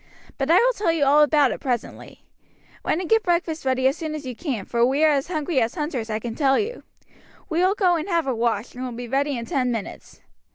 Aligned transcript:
But 0.39 0.49
I 0.49 0.57
will 0.57 0.73
tell 0.73 0.91
you 0.91 1.05
all 1.05 1.21
about 1.21 1.51
it 1.51 1.59
presently; 1.59 2.25
run 2.83 2.99
and 2.99 3.07
get 3.07 3.21
breakfast 3.21 3.65
ready 3.65 3.85
as 3.87 3.95
soon 3.97 4.15
as 4.15 4.25
you 4.25 4.35
can, 4.35 4.65
for 4.65 4.83
we 4.83 5.03
are 5.03 5.11
as 5.11 5.27
hungry 5.27 5.61
as 5.61 5.75
hunters, 5.75 6.09
I 6.09 6.17
can 6.17 6.33
tell 6.33 6.57
you. 6.57 6.81
We 7.49 7.59
will 7.59 7.75
go 7.75 7.97
and 7.97 8.09
have 8.09 8.25
a 8.25 8.33
wash, 8.33 8.73
and 8.73 8.83
will 8.83 8.93
be 8.93 9.07
ready 9.07 9.37
in 9.37 9.45
ten 9.45 9.69
minutes." 9.71 10.21